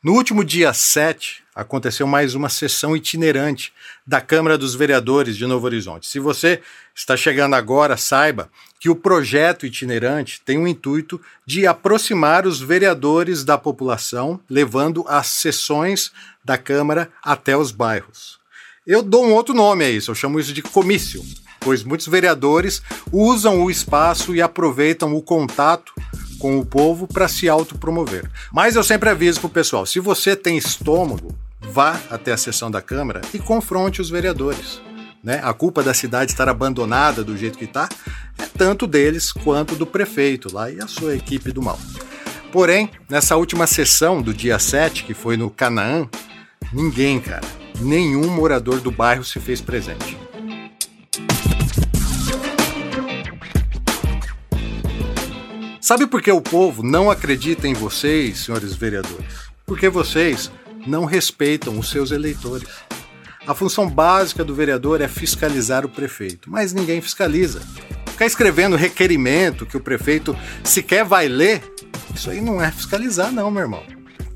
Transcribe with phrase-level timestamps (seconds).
[0.00, 3.72] No último dia 7, aconteceu mais uma sessão itinerante
[4.06, 6.06] da Câmara dos Vereadores de Novo Horizonte.
[6.06, 6.62] Se você
[6.94, 8.48] está chegando agora, saiba
[8.78, 15.26] que o projeto itinerante tem o intuito de aproximar os vereadores da população, levando as
[15.26, 16.12] sessões
[16.44, 18.38] da Câmara até os bairros.
[18.86, 21.26] Eu dou um outro nome a isso, eu chamo isso de comício,
[21.58, 22.80] pois muitos vereadores
[23.10, 25.92] usam o espaço e aproveitam o contato
[26.38, 28.30] com o povo para se autopromover.
[28.52, 32.80] Mas eu sempre aviso pro pessoal, se você tem estômago, vá até a sessão da
[32.80, 34.80] Câmara e confronte os vereadores.
[35.22, 35.40] Né?
[35.42, 37.88] A culpa da cidade estar abandonada do jeito que está
[38.38, 41.78] é tanto deles quanto do prefeito lá e a sua equipe do mal.
[42.52, 46.08] Porém, nessa última sessão do dia 7, que foi no Canaã,
[46.72, 47.46] ninguém, cara,
[47.80, 50.17] nenhum morador do bairro se fez presente.
[55.88, 59.48] Sabe por que o povo não acredita em vocês, senhores vereadores?
[59.64, 60.52] Porque vocês
[60.86, 62.68] não respeitam os seus eleitores.
[63.46, 67.62] A função básica do vereador é fiscalizar o prefeito, mas ninguém fiscaliza.
[68.04, 71.62] Ficar escrevendo requerimento que o prefeito sequer vai ler,
[72.14, 73.82] isso aí não é fiscalizar, não, meu irmão.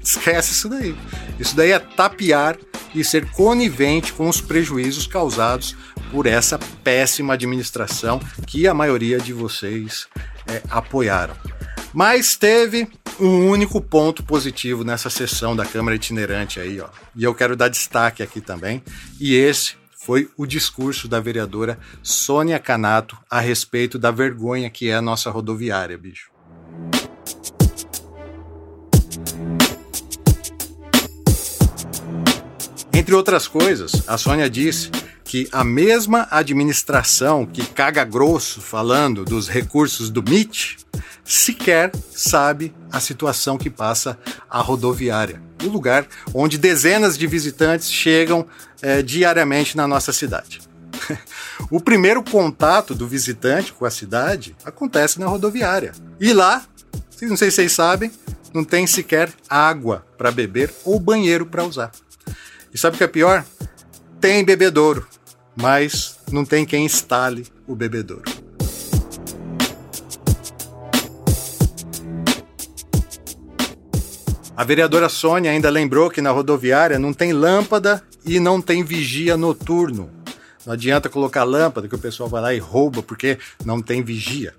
[0.02, 0.96] Esquece isso daí.
[1.38, 2.56] Isso daí é tapear
[2.94, 5.76] e ser conivente com os prejuízos causados
[6.10, 10.06] por essa péssima administração que a maioria de vocês
[10.46, 11.34] é, apoiaram.
[11.92, 12.88] Mas teve
[13.20, 16.88] um único ponto positivo nessa sessão da Câmara Itinerante aí, ó.
[17.14, 18.82] E eu quero dar destaque aqui também.
[19.20, 24.94] E esse foi o discurso da vereadora Sônia Canato a respeito da vergonha que é
[24.94, 26.30] a nossa rodoviária, bicho.
[32.92, 34.90] Entre outras coisas, a Sônia disse
[35.24, 40.78] que a mesma administração que caga grosso falando dos recursos do MIT
[41.24, 48.46] sequer sabe a situação que passa a rodoviária, o lugar onde dezenas de visitantes chegam
[48.80, 50.60] é, diariamente na nossa cidade.
[51.70, 55.92] o primeiro contato do visitante com a cidade acontece na rodoviária.
[56.20, 56.64] E lá,
[57.22, 58.10] não sei se vocês sabem,
[58.52, 61.92] não tem sequer água para beber ou banheiro para usar.
[62.72, 63.44] E sabe o que é pior?
[64.20, 65.06] Tem bebedouro,
[65.56, 68.31] mas não tem quem instale o bebedouro.
[74.62, 79.36] A vereadora Sônia ainda lembrou que na rodoviária não tem lâmpada e não tem vigia
[79.36, 80.08] noturno.
[80.64, 84.54] Não adianta colocar lâmpada que o pessoal vai lá e rouba porque não tem vigia.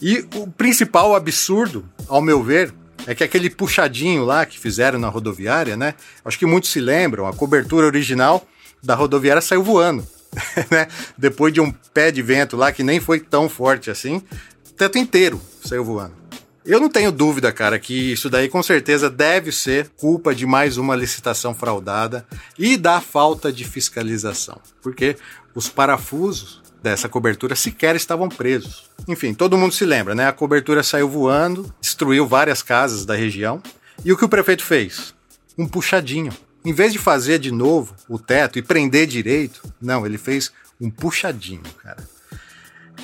[0.00, 2.72] E o principal absurdo, ao meu ver,
[3.08, 5.94] é que aquele puxadinho lá que fizeram na rodoviária, né?
[6.24, 8.46] Acho que muitos se lembram, a cobertura original
[8.80, 10.06] da rodoviária saiu voando.
[10.70, 10.86] né?
[11.18, 14.22] Depois de um pé de vento lá que nem foi tão forte assim,
[14.68, 16.22] o teto inteiro saiu voando.
[16.66, 20.78] Eu não tenho dúvida, cara, que isso daí com certeza deve ser culpa de mais
[20.78, 22.26] uma licitação fraudada
[22.58, 25.14] e da falta de fiscalização, porque
[25.54, 28.90] os parafusos dessa cobertura sequer estavam presos.
[29.06, 30.26] Enfim, todo mundo se lembra, né?
[30.26, 33.62] A cobertura saiu voando, destruiu várias casas da região.
[34.02, 35.14] E o que o prefeito fez?
[35.58, 36.32] Um puxadinho.
[36.64, 40.50] Em vez de fazer de novo o teto e prender direito, não, ele fez
[40.80, 42.13] um puxadinho, cara.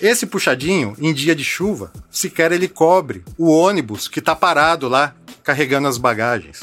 [0.01, 5.15] Esse puxadinho, em dia de chuva, sequer ele cobre o ônibus que está parado lá
[5.45, 6.63] carregando as bagagens.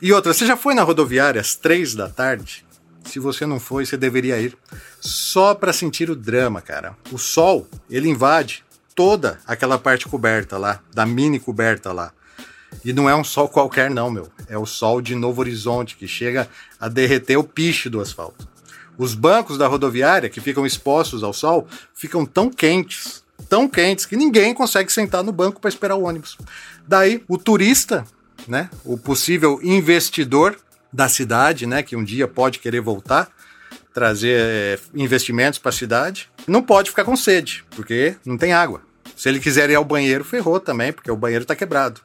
[0.00, 2.66] E outra, você já foi na rodoviária às três da tarde?
[3.04, 4.56] Se você não foi, você deveria ir
[5.00, 6.94] só para sentir o drama, cara.
[7.10, 8.62] O sol, ele invade
[8.94, 12.12] toda aquela parte coberta lá, da mini coberta lá.
[12.84, 14.30] E não é um sol qualquer, não, meu.
[14.48, 18.46] É o sol de Novo Horizonte, que chega a derreter o piche do asfalto.
[18.96, 24.16] Os bancos da rodoviária, que ficam expostos ao sol, ficam tão quentes, tão quentes, que
[24.16, 26.38] ninguém consegue sentar no banco para esperar o ônibus.
[26.86, 28.04] Daí, o turista,
[28.46, 30.56] né, o possível investidor
[30.92, 33.28] da cidade, né, que um dia pode querer voltar,
[33.92, 38.82] trazer é, investimentos para a cidade, não pode ficar com sede, porque não tem água.
[39.16, 42.00] Se ele quiser ir ao banheiro, ferrou também, porque o banheiro está quebrado.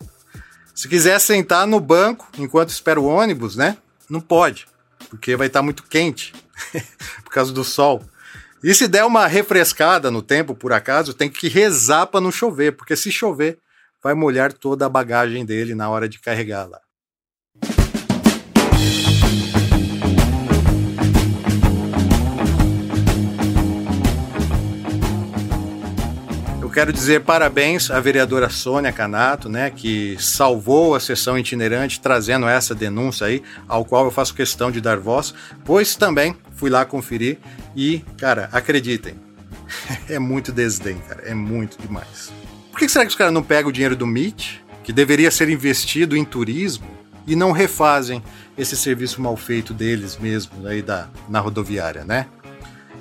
[0.74, 3.78] Se quiser sentar no banco enquanto espera o ônibus, né?
[4.10, 4.68] Não pode,
[5.10, 6.34] porque vai estar tá muito quente
[7.24, 8.04] por causa do sol.
[8.64, 12.74] E se der uma refrescada no tempo, por acaso, tem que rezar para não chover,
[12.74, 13.58] porque se chover,
[14.04, 16.80] vai molhar toda a bagagem dele na hora de carregar lá.
[26.62, 32.48] Eu quero dizer parabéns à vereadora Sônia Canato, né, que salvou a sessão itinerante trazendo
[32.48, 35.34] essa denúncia aí, ao qual eu faço questão de dar voz,
[35.66, 37.38] pois também fui lá conferir
[37.74, 39.16] e, cara, acreditem,
[40.10, 42.34] é muito desdém, cara, é muito demais.
[42.70, 45.50] Por que será que os caras não pegam o dinheiro do MIT, que deveria ser
[45.50, 46.88] investido em turismo,
[47.26, 48.22] e não refazem
[48.58, 52.26] esse serviço mal feito deles mesmos aí da, na rodoviária, né?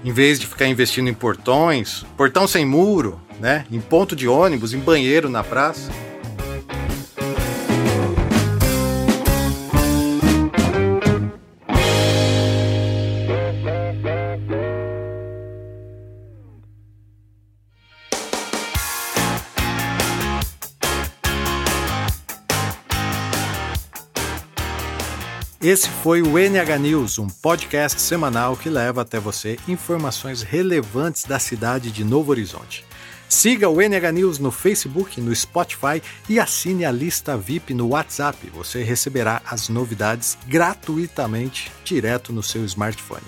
[0.04, 3.64] Em vez de ficar investindo em portões, portão sem muro, né?
[3.70, 5.90] Em ponto de ônibus, em banheiro na praça.
[25.60, 31.40] Esse foi o NH News, um podcast semanal que leva até você informações relevantes da
[31.40, 32.86] cidade de Novo Horizonte.
[33.28, 38.48] Siga o NH News no Facebook, no Spotify e assine a lista VIP no WhatsApp.
[38.54, 43.26] Você receberá as novidades gratuitamente direto no seu smartphone.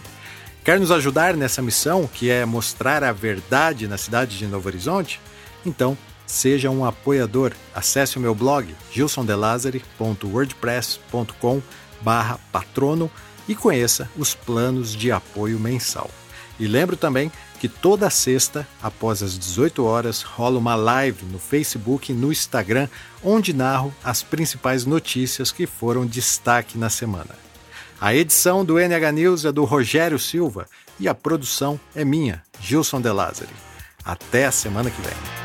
[0.64, 5.20] Quer nos ajudar nessa missão, que é mostrar a verdade na cidade de Novo Horizonte?
[5.66, 7.50] Então, seja um apoiador.
[7.74, 11.60] Acesse o meu blog gilsondelazare.wordpress.com
[12.00, 13.10] barra patrono
[13.48, 16.10] e conheça os planos de apoio mensal.
[16.58, 22.10] E lembro também que toda sexta, após as 18 horas, rola uma live no Facebook
[22.10, 22.88] e no Instagram,
[23.22, 27.38] onde narro as principais notícias que foram destaque na semana.
[28.00, 30.66] A edição do NH News é do Rogério Silva
[30.98, 33.52] e a produção é minha, Gilson De Lázari.
[34.02, 35.39] Até a semana que vem.